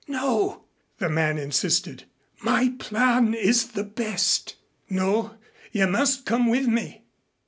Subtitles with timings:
[0.07, 0.63] "No,"
[0.97, 2.05] the man insisted.
[2.41, 4.55] "My plan is the best."
[4.89, 5.35] "No.
[5.71, 7.03] You must come with me."